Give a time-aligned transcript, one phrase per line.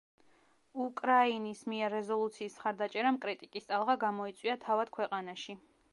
[0.85, 5.61] უკრაინის მიერ რეზოლუციის მხარდაჭერამ კრიტიკის ტალღა გამოიწვია თავად ქვეყანაში.